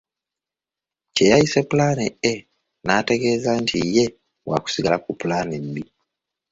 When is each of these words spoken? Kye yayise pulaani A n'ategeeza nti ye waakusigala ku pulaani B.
Kye 1.13 1.25
yayise 1.31 1.59
pulaani 1.69 2.05
A 2.31 2.33
n'ategeeza 2.85 3.49
nti 3.61 3.77
ye 3.95 4.05
waakusigala 4.47 4.97
ku 5.03 5.09
pulaani 5.19 5.55
B. 5.73 5.75